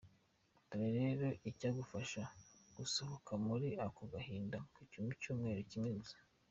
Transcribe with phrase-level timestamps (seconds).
[0.69, 2.21] Dore rero icyagufasha
[2.77, 4.57] gusohoka muri ako gahinda
[4.91, 6.17] mu cyumweru kimwe gusa.